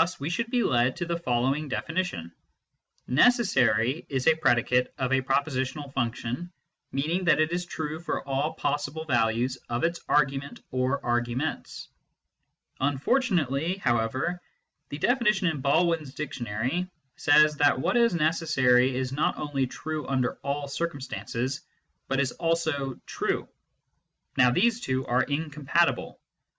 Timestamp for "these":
24.50-24.80